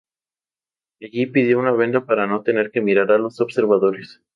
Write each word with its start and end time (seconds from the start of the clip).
Allí, 0.99 1.27
pidió 1.27 1.59
una 1.59 1.73
venda 1.73 2.07
para 2.07 2.25
no 2.25 2.41
tener 2.41 2.71
que 2.71 2.81
mirar 2.81 3.11
a 3.11 3.19
los 3.19 3.39
observadores. 3.39 4.23